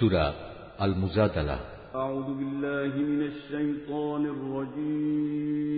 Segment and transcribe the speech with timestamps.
[0.00, 0.34] سورة
[0.82, 1.60] المزادلة
[1.94, 5.76] أعوذ بالله من الشيطان الرجيم.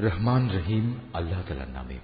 [0.00, 2.00] رحمان رحيم الله تعالى نامي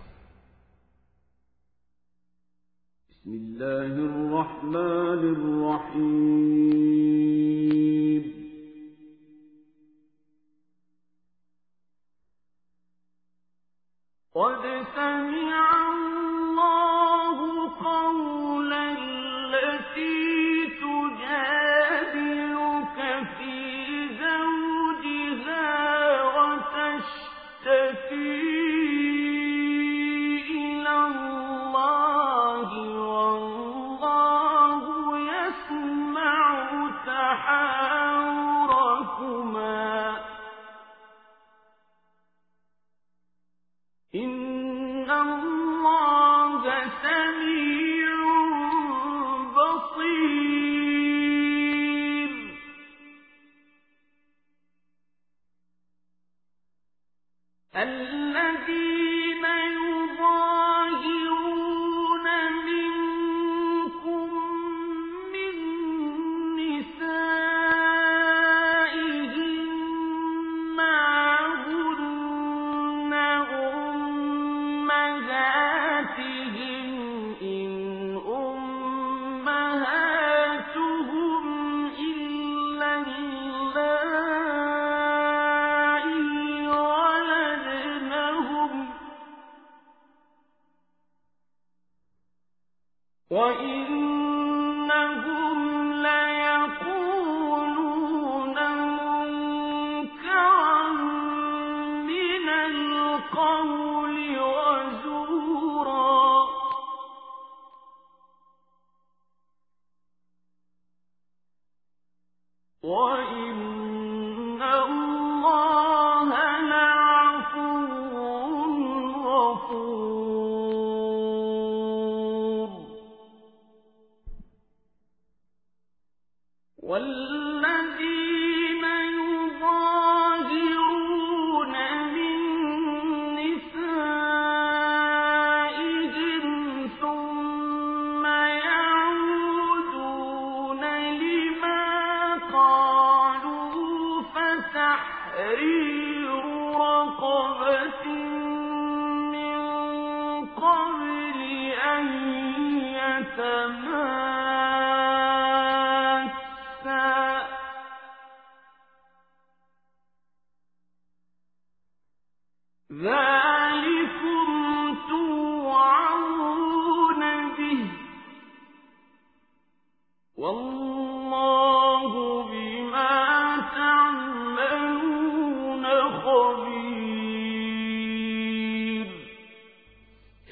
[3.10, 6.66] بسم الله الرحمن الرحيم
[14.34, 14.62] قد
[14.96, 15.66] سمع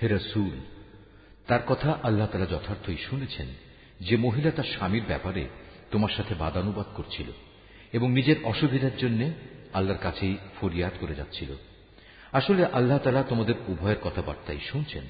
[0.04, 0.60] হে রসুল,
[1.46, 3.46] তার কথা আল্লাহ তালা যথার্থই শুনেছেন
[4.00, 5.48] যে মহিলা তার স্বামীর ব্যাপারে
[5.90, 7.26] তোমার সাথে বাদানুবাদ করছিল
[7.92, 9.30] এবং নিজের অসুবিধার জন্য
[9.74, 11.48] আল্লাহর কাছেই ফরিয়াদ করে যাচ্ছিল।
[12.32, 15.04] আসলে আল্লাহ তালা তোমাদের উভয়ের কথাবার্তাই শুনছেন।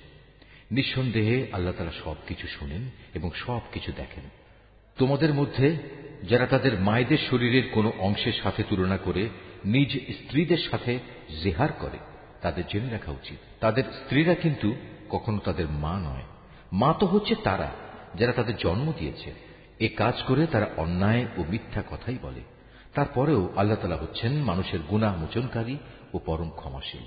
[0.71, 4.25] নিঃসন্দেহে আল্লাহ তালা সবকিছু শুনেন এবং সবকিছু দেখেন।
[4.99, 5.77] তোমাদের মধ্যে
[6.22, 9.28] যারা তাদের মায়েদের শরীরের কোনো অংশের সাথে তুলনা করে
[9.65, 10.99] নিজ স্ত্রীদের সাথে
[11.43, 11.99] জেহার করে
[12.44, 14.69] তাদের জেনে রাখা উচিত। তাদের স্ত্রীরা কিন্তু
[15.10, 16.27] কখনো তাদের মা নয়।
[16.72, 17.71] মা তো হচ্ছে তারা,
[18.15, 19.31] যারা তাদের জন্ম দিয়েছে।
[19.81, 22.43] এ কাজ করে তারা অন্যায় ও মিথ্যা কথাই বলে।
[22.94, 25.77] তারপরেও আল্লাহ তালা হচ্ছেন মানুষের গুণা মোচনকারী
[26.12, 27.04] ও পরম ক্ষমাশীল।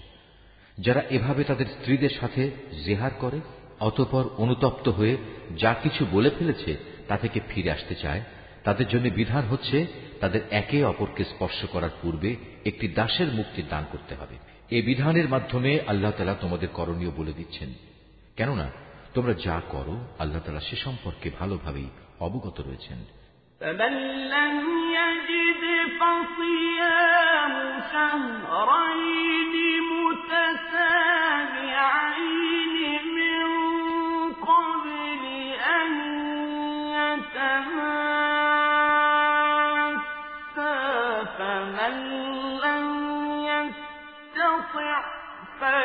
[0.77, 2.51] যারা এভাবে তাদের স্ত্রীদের সাথে
[2.85, 3.39] জেহার করে,
[3.79, 5.17] অতপর অনুতপ্ত হয়ে
[5.57, 6.77] যা কিছু বলে ফেলেছে
[7.07, 8.21] তা থেকে ফিরে আসতে চায়,
[8.63, 9.87] তাদের জন্য বিধান হচ্ছে
[10.19, 14.35] তাদের একে অপরকে স্পর্শ করার পূর্বে একটি দাসের মুক্তি দান করতে হবে।
[14.70, 17.70] এ বিধানের মাধ্যমে আল্লাহ তালা তোমাদের করণীয় বলে দিচ্ছেন
[18.36, 18.66] কেননা
[19.14, 21.88] তোমরা যা করো আল্লাহ তালা সে সম্পর্কে ভালোভাবেই
[22.20, 23.00] অবগত রয়েছেন
[23.60, 23.94] فمن
[24.34, 24.54] لم
[24.94, 25.64] يجد
[25.98, 27.54] فصيام
[27.92, 29.54] شهرين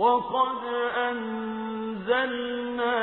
[0.00, 0.64] وقد
[1.10, 2.96] أنزلنا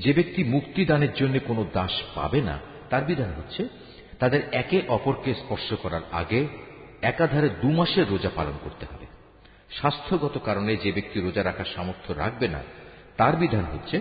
[0.00, 2.58] যে ব্যক্তি মুক্তি দানের জন্য কোনো দাস পাবে না,
[2.90, 3.68] তার বিধান হচ্ছে
[4.18, 6.48] তাদের একে অপরকে স্পর্শ করার আগে
[7.02, 9.06] একাধারে দু মাসের রোজা পালন করতে হবে।
[9.70, 12.62] স্বাস্থ্যগত কারণে যে ব্যক্তি রোজা রাখার সামর্থ্য রাখবে না,
[13.16, 14.00] তার বিধান হচ্ছে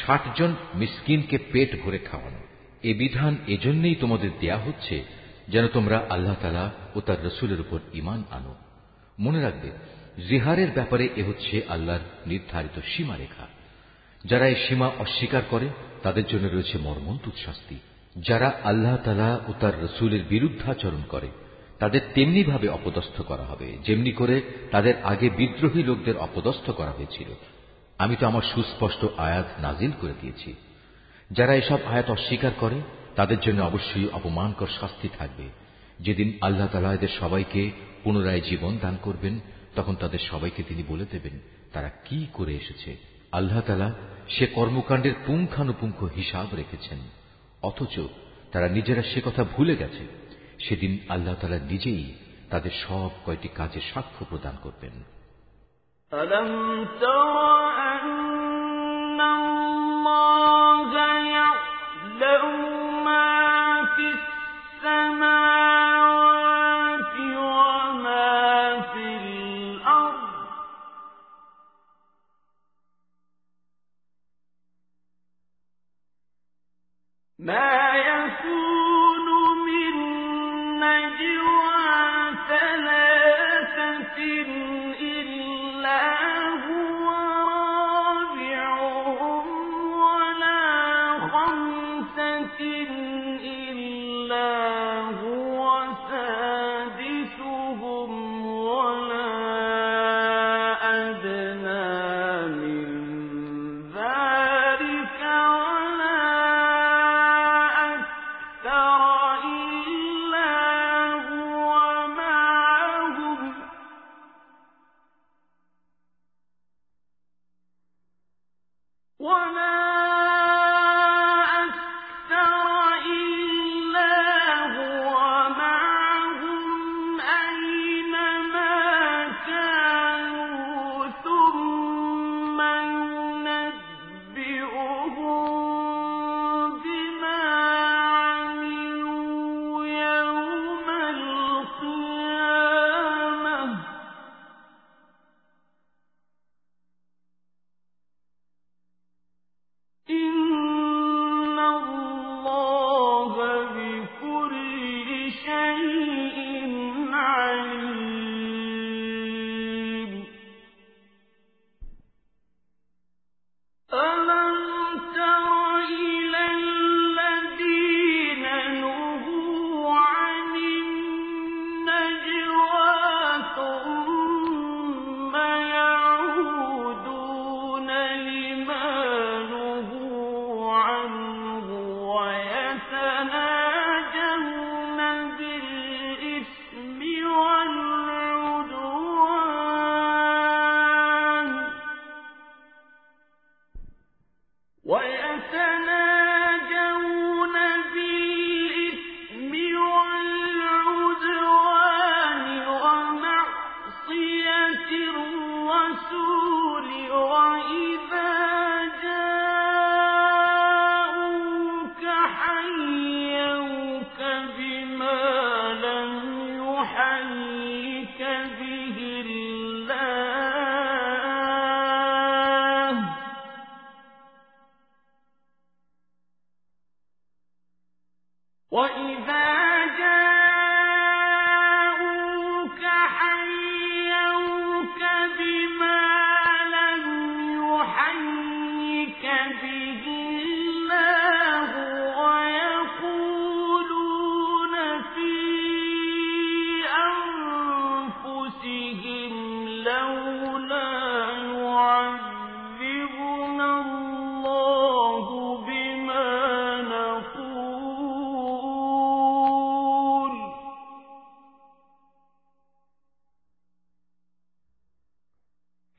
[0.00, 2.40] ষাট জন মিসকিনকে পেট ভরে খাওয়ানো।
[2.82, 5.04] এ বিধান এজন্যই তোমাদের দেয়া হচ্ছে
[5.48, 8.54] যেন তোমরা আল্লাহ তালা ও তার রসুলের উপর ইমান আনো।
[9.18, 9.70] মনে রাখবে,
[10.28, 13.59] জিহারের ব্যাপারে এ হচ্ছে আল্লাহর নির্ধারিত সীমারেখা।
[14.24, 15.68] যারা এই সীমা অস্বীকার করে,
[16.02, 17.76] তাদের জন্য রয়েছে মর্মন্তুদ শাস্তি।
[18.16, 21.28] যারা আল্লাহ তালা ও তার রসুলের বিরুদ্ধাচরণ করে,
[21.78, 24.40] তাদের তেমনি ভাবে অপদস্থ করা হবে। যেমনি করে
[24.70, 27.28] তাদের আগে বিদ্রোহী লোকদের অপদস্থ করা হয়েছিল।
[27.98, 30.54] আমি তো আমার সুস্পষ্ট আয়াত নাজিল করে দিয়েছি।
[31.30, 32.80] যারা এসব আয়াত অস্বীকার করে,
[33.16, 35.48] তাদের জন্য অবশ্যই অপমানকর শাস্তি থাকবে।
[36.00, 37.70] যেদিন আল্লাহ তালা এদের সবাইকে
[38.04, 39.40] পুনরায় জীবন দান করবেন,
[39.76, 41.38] তখন তাদের সবাইকে তিনি বলে দেবেন,
[41.72, 43.09] তারা কি করে এসেছে?
[43.31, 43.89] আল্লাহ তালা
[44.29, 46.99] সে কর্মকাণ্ডের পুঙ্খানুপুঙ্খ হিসাব রেখেছেন
[47.61, 47.95] অথচ
[48.51, 50.03] তারা নিজেরা সে কথা ভুলে গেছে
[50.59, 52.03] সেদিন আল্লাহ তালা নিজেই
[52.49, 54.95] তাদের সব কয়টি কাজে সাক্ষ্য প্রদান করবেন
[56.13, 56.49] ألم
[56.99, 57.68] تر
[92.59, 93.08] إلا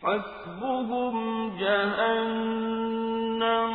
[0.02, 1.14] حَسْبُهُمْ
[1.58, 3.72] جَهَنَّمُ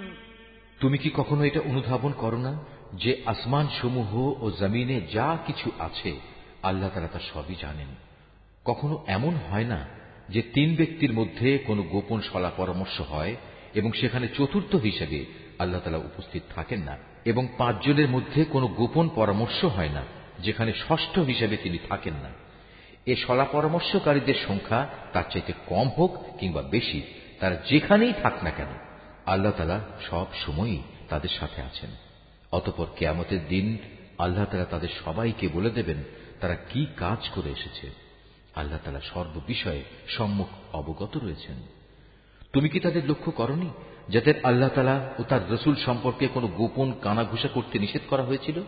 [0.80, 2.58] তুমি কি কখনো এটা অনুধাবন করো না
[2.94, 6.16] যে আসমান সমূহ ও জমিনে যা কিছু আছে
[6.62, 7.88] আল্লাহ তারা তা সবই জানেন
[8.64, 9.86] কখনো এমন হয় না
[10.28, 13.36] যে তিন ব্যক্তির মধ্যে কোনো গোপন সলা পরামর্শ হয়
[13.74, 19.65] এবং সেখানে চতুর্থ হিসেবে আল্লাহ তালা উপস্থিত থাকেন না এবং পাঁচজনের মধ্যে কোনো গোপন পরামর্শ
[19.65, 20.03] হয় না,
[20.39, 22.29] যেখানে ষষ্ঠ হিসেবে তিনি থাকেন না।
[23.05, 27.01] এ সলা পরামর্শকারীদের সংখ্যা তার চাইতে কম হোক কিংবা বেশি,
[27.39, 28.67] তারা যেখানেই থাক না কেন,
[29.25, 29.79] আল্লাহ তালা
[30.09, 31.89] সব সময়ই তাদের সাথে আছেন।
[32.51, 33.77] অতপর কেয়ামতের দিন
[34.17, 36.03] আল্লাহ তালা তাদের সবাইকে বলে দেবেন,
[36.41, 37.89] তারা কি কাজ করে এসেছে।
[38.55, 41.55] আল্লাহ তালা সর্ববিষয়ে সম্মুখ অবগত রয়েছেন।
[42.53, 43.69] তুমি কি তাদের লক্ষ্য করনি?
[44.09, 48.61] যাদের আল্লাহ তালা ও তার রসুল সম্পর্কে কোনো গোপন কানাঘুষা করতে নিষেধ করা হয়েছিল,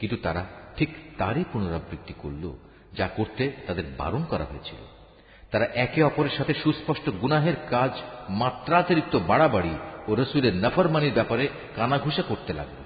[0.00, 2.52] কিন্তু তারা ঠিক তারই পুনরাবৃত্তি করল,
[2.94, 4.76] যা করতে তাদের বারণ করা হয়েছিল।
[5.50, 7.90] তারা একে অপরের সাথে সুস্পষ্ট গুনাহের কাজ
[8.28, 9.74] মাত্রাতিরিক্ত বাড়াবাড়ি
[10.08, 12.76] ও রসুলের নফরমানির ব্যাপারে কানাঘুষা করতে লাগল।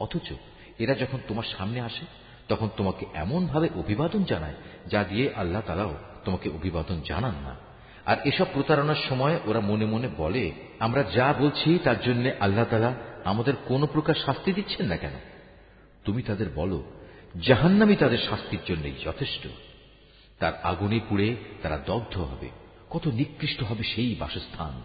[0.00, 0.32] অথচ
[0.78, 2.04] এরা যখন তোমার সামনে আসে,
[2.48, 4.54] তখন তোমাকে এমনভাবে অভিবাদন জানায়,
[4.86, 5.94] যা দিয়ে আল্লাহ তালাও
[6.24, 7.69] তোমাকে অভিবাদন জানান না।
[8.10, 12.94] আর এসব প্রতারণার সময় ওরা মনে মনে বলে, আমরা যা বলছি তার জন্য আল্লাহ তালা
[13.24, 15.10] আমাদের কোনো প্রকার শাস্তি দিচ্ছেন না কেন?
[16.04, 16.82] তুমি তাদের বলো
[17.40, 19.46] জাহান্নামি তাদের শাস্তির জন্যই যথেষ্ট।
[20.38, 22.48] তার আগুনে পুড়ে তারা দগ্ধ হবে।
[22.90, 24.82] কত নিকৃষ্ট হবে সেই বাসস্থান।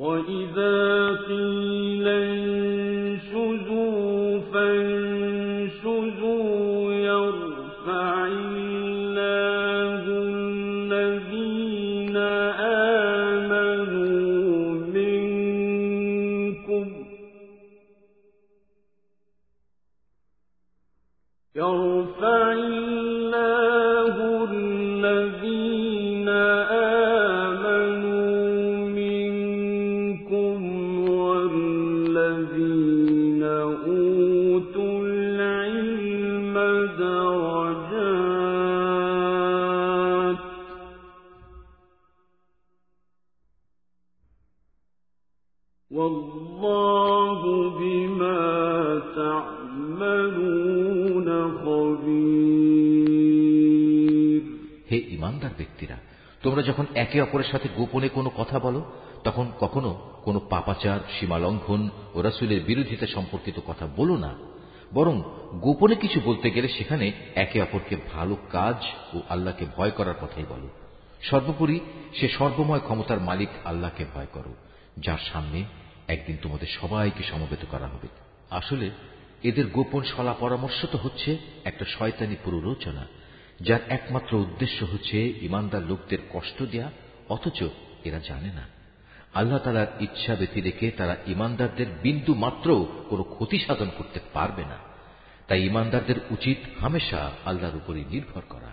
[0.00, 0.76] وَإِذَا
[1.28, 1.59] قِيلَ
[56.42, 58.92] তোমরা যখন একে অপরের সাথে গোপনে কোনো কথা বলো,
[59.24, 64.34] তখন কখনো কোনো পাপাচার, সীমালঙ্ঘন ও রাসুলের বিরোধিতা সম্পর্কিত কথা বলো না,
[64.94, 68.76] বরং গোপনে কিছু বলতে গেলে সেখানে একে অপরকে ভালো কাজ
[69.16, 70.68] ও আল্লাহকে ভয় করার কথাই বলো।
[71.22, 71.80] সর্বোপরি
[72.14, 74.54] সে সর্বময় ক্ষমতার মালিক আল্লাহকে ভয় করো,
[74.96, 75.64] যার সামনে
[76.08, 78.08] একদিন তোমাদের সবাইকে সমবেত করা হবে।
[78.50, 78.90] আসলে
[79.42, 83.06] এদের গোপন সলা পরামর্শ তো হচ্ছে একটা শয়তানি পুরোরোচনা।
[83.60, 86.90] যার একমাত্র উদ্দেশ্য হচ্ছে ইমানদার লোকদের কষ্ট দেয়া,
[87.28, 87.62] অথচ
[88.04, 88.80] এরা জানে না।
[89.34, 94.76] আল্লাহ তালার ইচ্ছা ব্যতি রেখে তারা ইমানদারদের বিন্দু মাত্র কোনো ক্ষতি সাধন করতে পারবে না।
[95.48, 98.70] তাই ইমানদারদের উচিত হামেশা আল্লাহর উপরই নির্ভর করা।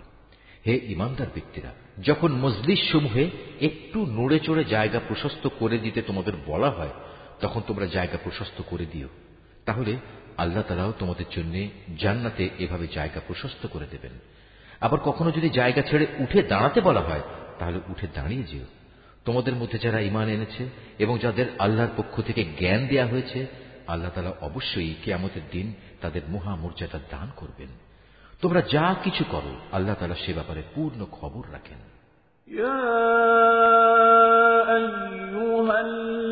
[0.66, 6.70] হে ইমানদার ব্যক্তিরা, যখন মজলিস সমূহে একটু নড়ে চড়ে জায়গা প্রশস্ত করে দিতে তোমাদের বলা
[6.70, 6.90] হয়,
[7.40, 9.08] তখন তোমরা জায়গা প্রশস্ত করে দিও।
[9.64, 9.96] তাহলে
[10.36, 14.12] আল্লাহ তালাও তোমাদের জন্য জান্নাতে এভাবে জায়গা প্রশস্ত করে দেবেন।
[14.79, 17.23] আবার কখনো যদি জায়গা ছেড়ে উঠে দাঁড়াতে বলা হয়
[17.59, 18.65] তাহলে উঠে দাঁড়িয়ে যেও
[19.25, 20.63] তোমাদের মধ্যে যারা ইমান এনেছে
[20.99, 23.39] এবং যাদের আল্লাহর পক্ষ থেকে জ্ঞান দেয়া হয়েছে
[23.87, 25.67] আল্লাহ তালা অবশ্যই কেয়ামতের দিন
[26.01, 27.69] তাদের মহামর্যাদা দান করবেন
[28.41, 31.79] তোমরা যা কিছু করো আল্লাহ তালা সে ব্যাপারে পূর্ণ খবর রাখেন
[35.67, 36.26] ذلك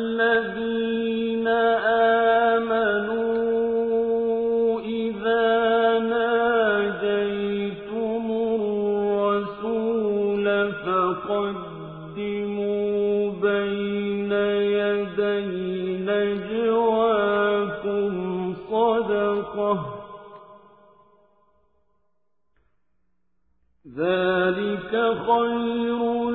[25.15, 26.29] خير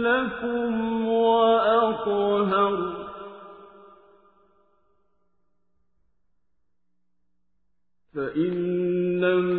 [0.00, 2.94] لكم وأطهر.
[8.14, 8.50] فإن
[9.20, 9.53] لم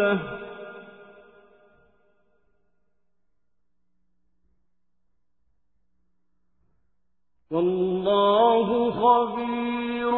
[0.00, 0.18] ورسوله
[7.50, 10.12] والله خبير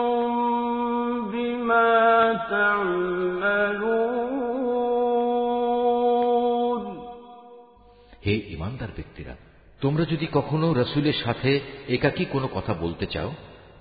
[1.32, 1.90] بما
[2.50, 3.98] تعملون
[8.26, 9.34] হে ইমানদার ব্যক্তিরা
[9.80, 11.50] তোমরা যদি কখনো রসুলের সাথে
[11.88, 13.30] একাকী কোনো কথা বলতে চাও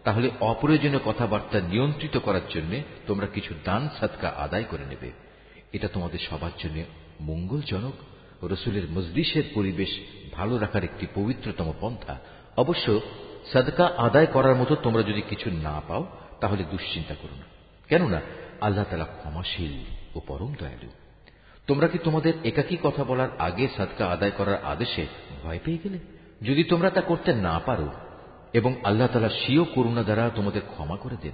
[0.04, 2.72] তাহলে অপ্রয়োজনীয় কথাবার্তা নিয়ন্ত্রিত করার জন্য
[3.08, 5.10] তোমরা কিছু দান সাদকা আদায় করে নেবে
[5.73, 6.83] এটা তোমাদের সবার জন্য
[7.21, 7.93] মঙ্গলজনক।
[8.45, 9.89] রসুলের মজলিসের পরিবেশ
[10.33, 12.19] ভালো রাখার একটি পবিত্রতম পন্থা।
[12.57, 13.01] অবশ্য
[13.53, 16.07] সাদকা আদায় করার মতো তোমরা যদি কিছু না পাও,
[16.41, 17.43] তাহলে দুশ্চিন্তা করো না।
[17.89, 18.21] কেননা
[18.61, 20.89] আল্লাহ তালা ক্ষমাশীল ও পরম দয়ালু।
[21.67, 25.07] তোমরা কি তোমাদের একাকী কথা বলার আগে সাদকা আদায় করার আদেশে
[25.43, 25.99] ভয় পেয়ে গেলে?
[26.43, 27.89] যদি তোমরা তা করতে না পারো
[28.53, 31.33] এবং আল্লাহ তালা স্বীয় করুণা দ্বারা তোমাদের ক্ষমা করে দেন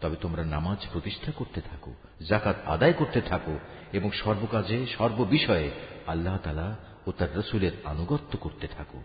[0.00, 1.90] তবে তোমরা নামাজ প্রতিষ্ঠা করতে থাকো
[2.22, 3.58] জাকাত আদায় করতে থাকো
[3.92, 5.70] এবং সর্বকাজে সর্ববিষয়ে
[6.06, 9.02] আল্লাহ তালা ও তার রসুলের আনুগত্য করতে থাকো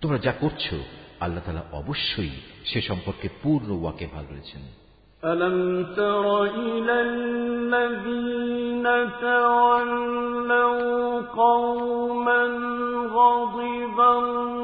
[0.00, 0.76] তোমরা যা করছো
[1.20, 2.30] আল্লাহ তালা অবশ্যই
[2.64, 4.62] সে সম্পর্কে পূর্ণ ওয়াকে ভাল রয়েছেন
[5.22, 12.42] ألم تر إلى الذين تولوا قوما
[13.08, 14.61] غضب الله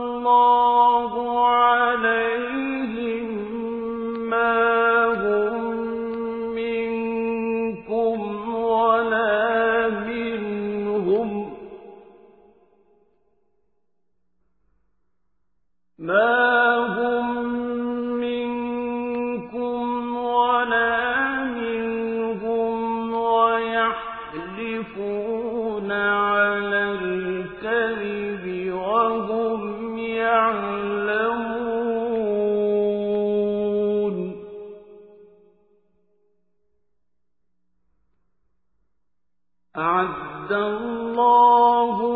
[39.77, 42.09] أعد الله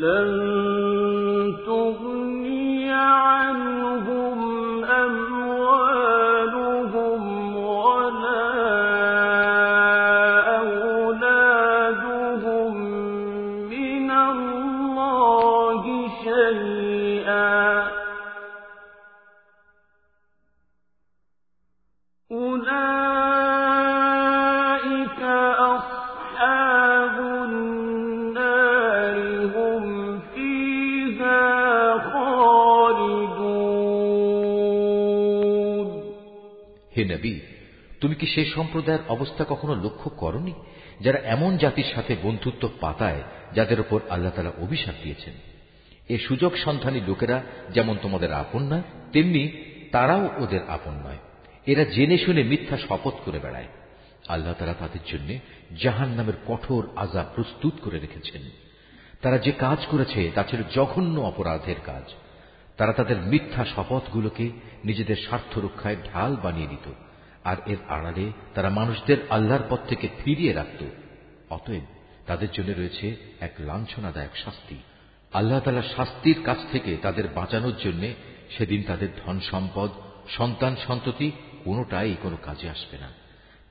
[0.00, 0.55] لن
[38.36, 40.52] সেই সম্প্রদায়ের অবস্থা কখনো লক্ষ্য করনি?
[41.00, 43.22] যারা এমন জাতির সাথে বন্ধুত্ব পাতায়,
[43.54, 45.34] যাদের উপর আল্লাহ তালা অভিশাপ দিয়েছেন।
[46.08, 49.48] এ সুযোগ সন্ধানী লোকেরা যেমন তোমাদের আপন নয়, তেমনি
[49.92, 51.16] তারাও ওদের আপন নয়।
[51.66, 53.66] এরা জেনে শুনে মিথ্যা শপথ করে বেড়ায়।
[54.28, 55.38] আল্লাহ তালা তাদের জন্য
[55.82, 58.42] জাহান নামের কঠোর আজাব প্রস্তুত করে রেখেছেন।
[59.22, 62.12] তারা যে কাজ করেছে, তা ছিল জঘন্য অপরাধের কাজ।
[62.76, 64.50] তারা তাদের মিথ্যা শপথগুলোকে
[64.84, 66.92] নিজেদের স্বার্থ রক্ষায় ঢাল বানিয়ে নিত
[67.45, 70.81] আর এর আড়ালে তারা মানুষদের আল্লাহর পথ থেকে ফিরিয়ে রাখত
[71.49, 71.85] অতএব
[72.25, 73.07] তাদের জন্য রয়েছে
[73.39, 74.77] এক লাঞ্ছনাদায়ক শাস্তি
[75.33, 78.03] আল্লাহ তালা শাস্তির কাছ থেকে তাদের বাঁচানোর জন্য
[78.55, 79.89] সেদিন তাদের ধন সম্পদ
[80.27, 81.27] সন্তান সন্ততি
[81.65, 83.09] কোনোটাই কোনো কাজে আসবে না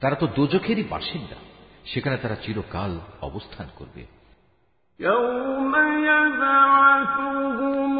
[0.02, 1.38] তারা তো দোজখেরই বাসিন্দা
[1.84, 4.02] সেখানে তারা চিরকাল অবস্থান করবে
[5.00, 5.74] يوم
[6.10, 7.94] يبعثهم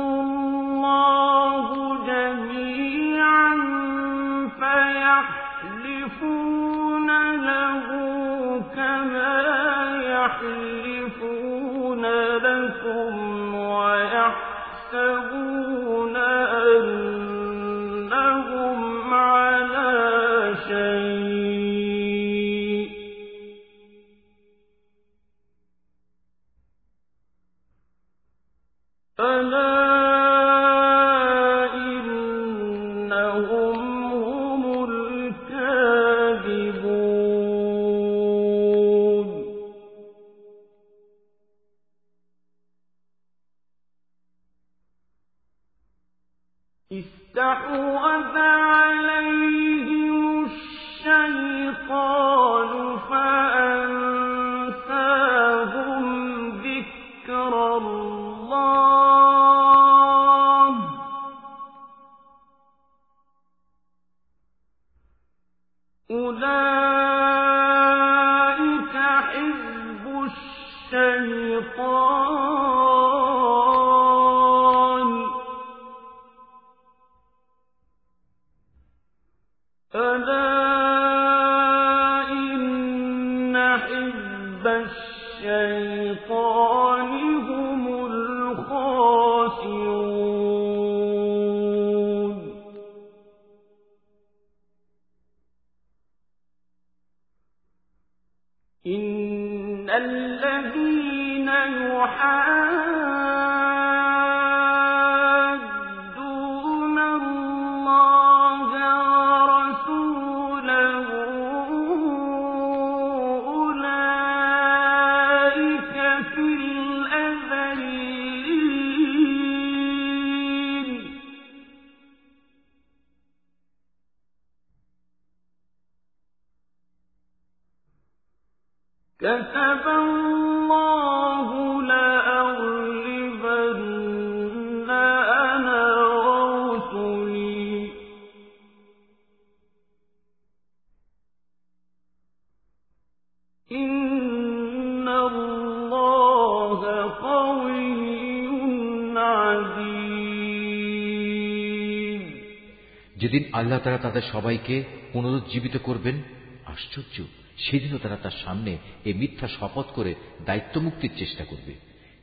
[153.35, 156.21] যেদিন আল্লাহ তারা তাদের সবাইকে পুনরুজ্জীবিত করবেন,
[156.65, 157.23] আশ্চর্য,
[157.57, 161.73] সেদিনও তারা তার সামনে এই মিথ্যা শপথ করে দায়িত্ব মুক্তির চেষ্টা করবে।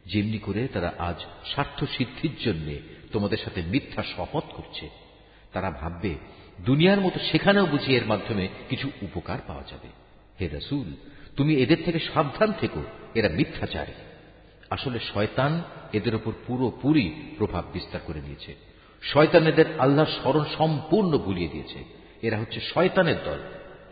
[0.07, 1.21] যেমনি করে তারা আজ
[1.53, 2.79] স্বার্থ সিদ্ধির জন্য
[3.13, 4.89] তোমাদের সাথে মিথ্যা শপথ করছে।
[5.53, 6.15] তারা ভাববে,
[6.61, 9.89] দুনিয়ার মতো সেখানেও বুঝি এর মাধ্যমে কিছু উপকার পাওয়া যাবে।
[10.41, 10.97] হে রসুল,
[11.37, 12.83] তুমি এদের থেকে সাবধান থেকো,
[13.15, 13.93] এরা মিথ্যাচারী।
[14.71, 18.72] আসলে শয়তান এদের ওপর পুরোপুরি প্রভাব বিস্তার করে নিয়েছে।
[19.03, 21.85] শয়তান এদের আল্লাহর স্মরণ সম্পূর্ণ ভুলিয়ে দিয়েছে।
[22.23, 23.39] এরা হচ্ছে শয়তানের দল।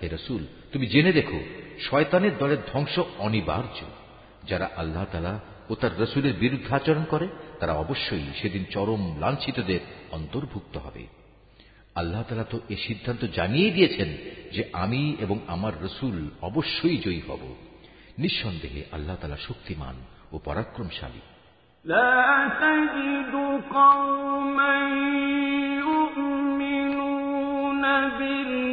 [0.03, 1.41] হে রসুল, তুমি জেনে দেখো,
[1.81, 3.85] শয়তানের দলের ধ্বংস অনিবার্য।
[4.49, 7.29] যারা আল্লাহ তালা ও তার রসুলের বিরুদ্ধে আচরণ করে,
[7.61, 11.07] তারা অবশ্যই সেদিন চরম লাঞ্ছিতদের অন্তর্ভুক্ত হবে।
[11.95, 14.09] আল্লাহ তালা তো এ সিদ্ধান্ত জানিয়ে দিয়েছেন
[14.53, 17.55] যে আমি এবং আমার রসুল অবশ্যই জয়ী হব।
[18.19, 19.95] নিঃসন্দেহে আল্লাহ তালা শক্তিমান
[20.33, 21.21] ও পরাক্রমশালী।
[21.85, 23.35] لا تجد
[23.73, 24.75] قوما
[25.79, 27.83] يؤمنون
[28.19, 28.70] بالله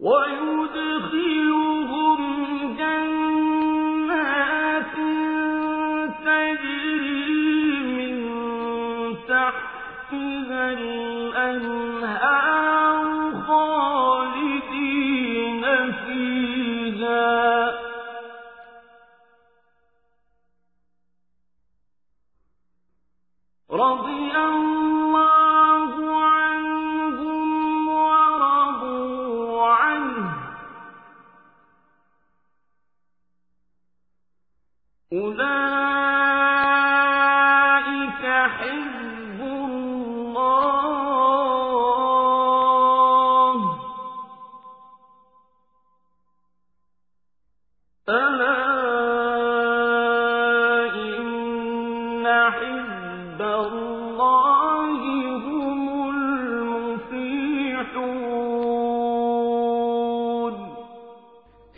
[0.00, 1.59] ويدخل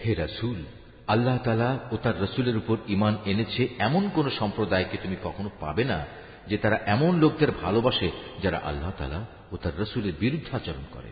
[0.07, 0.65] হে রাসূল,
[1.07, 6.07] আল্লাহ তালা ও তার রসুলের উপর ইমান এনেছে এমন কোন সম্প্রদায়কে তুমি কখনো পাবে না
[6.47, 8.11] যে তারা এমন লোকদের ভালোবাসে
[8.43, 11.11] যারা আল্লাহ তালা ও তার রসুলের বিরুদ্ধাচরণ করে।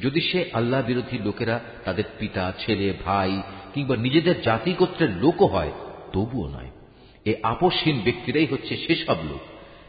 [0.00, 3.42] যদি সে আল্লাহ বিরোধী লোকেরা তাদের পিতা, ছেলে, ভাই
[3.74, 5.72] কিংবা নিজেদের জাতি গোত্রের লোকও হয়,
[6.12, 6.70] তবুও নয়।
[7.24, 9.40] এ আপসহীন ব্যক্তিরাই হচ্ছে সেসব লোক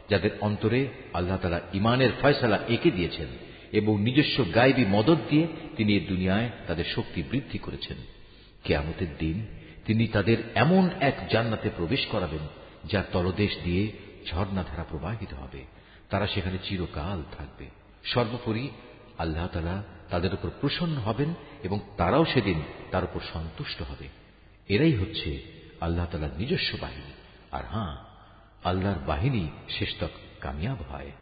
[0.10, 3.28] যাদের অন্তরে আল্লাহ তালা ইমানের ফয়সালা এঁকে দিয়েছেন
[3.72, 7.98] এবং নিজস্ব গায়েবী মদত দিয়ে তিনি এ দুনিয়ায় তাদের শক্তি বৃদ্ধি করেছেন।
[8.64, 9.46] কেয়ামতের দিন
[9.86, 12.48] তিনি তাদের এমন এক জান্নাতে প্রবেশ করাবেন,
[12.86, 13.92] যার তলদেশ দিয়ে
[14.28, 15.64] ঝর্ণাধারা প্রবাহিত হবে।
[16.10, 17.70] তারা সেখানে চিরকাল থাকবে।
[18.04, 18.70] সর্বোপরি
[19.18, 24.08] আল্লাহ তালা তাদের উপর প্রসন্ন হবেন এবং তারাও সেদিন তার উপর সন্তুষ্ট হবে।
[24.68, 25.42] এরাই হচ্ছে
[25.82, 27.12] আল্লাহ তালার নিজস্ব বাহিনী।
[27.52, 27.98] আর হ্যাঁ
[28.64, 31.12] আল্লাহর বাহিনী শেষতক কামিয়াব হয়।